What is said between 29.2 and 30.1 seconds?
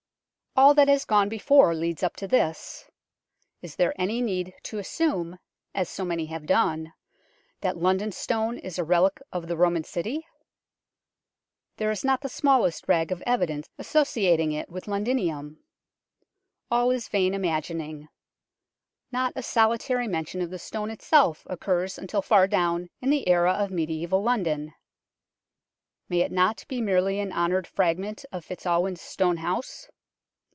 house